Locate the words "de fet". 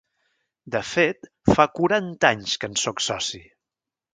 0.75-1.27